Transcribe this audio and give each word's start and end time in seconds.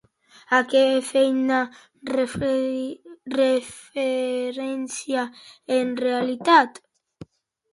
A 0.59 0.59
què 0.69 0.79
feia 1.09 1.59
referència 3.35 5.27
en 5.77 5.93
realitat? 6.03 6.83